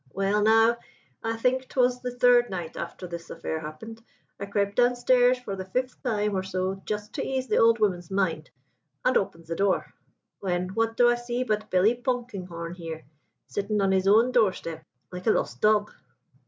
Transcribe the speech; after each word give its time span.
"'Well, 0.13 0.41
now 0.41 0.77
I 1.23 1.37
think 1.37 1.69
'twas 1.69 2.01
the 2.01 2.09
third 2.09 2.49
night 2.49 2.75
after 2.75 3.05
this 3.05 3.29
affair 3.29 3.59
happened 3.59 4.03
I 4.39 4.47
crep' 4.47 4.73
downstairs 4.73 5.37
for 5.37 5.55
the 5.55 5.63
fifth 5.63 6.01
time 6.01 6.35
or 6.35 6.41
so 6.41 6.81
just 6.85 7.13
to 7.13 7.23
ease 7.23 7.47
the 7.49 7.59
old 7.59 7.77
woman's 7.77 8.09
mind, 8.09 8.49
and 9.05 9.15
opens 9.15 9.49
the 9.49 9.55
door, 9.55 9.93
when 10.39 10.69
what 10.69 10.97
do 10.97 11.07
I 11.07 11.13
see 11.13 11.43
but 11.43 11.69
Billy 11.69 11.93
Polkinghorne 11.93 12.73
here, 12.73 13.05
sittin' 13.45 13.79
on 13.79 13.91
his 13.91 14.07
own 14.07 14.31
doorstep 14.31 14.83
like 15.11 15.27
a 15.27 15.29
lost 15.29 15.61
dog. 15.61 15.91